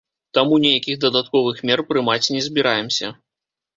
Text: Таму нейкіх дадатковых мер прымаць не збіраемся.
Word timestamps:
Таму 0.35 0.55
нейкіх 0.63 0.95
дадатковых 1.03 1.61
мер 1.71 1.79
прымаць 1.91 2.25
не 2.37 2.41
збіраемся. 2.47 3.15